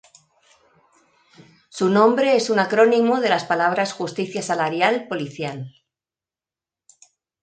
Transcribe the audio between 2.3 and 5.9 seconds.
es un acrónimo de las palabras Justicia Salarial Policial.